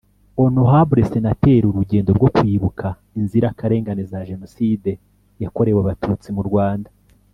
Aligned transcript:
Honorable 0.41 1.01
Senateri 1.11 1.65
Urugendo 1.67 2.09
rwo 2.17 2.29
kwibuka 2.35 2.87
inzira 3.19 3.47
karengane 3.59 4.03
za 4.11 4.19
jonoside 4.29 4.91
ya 5.41 5.49
korewe 5.55 5.79
abatutsi 5.83 6.29
mu 6.37 6.43
Rwanda 6.49 6.89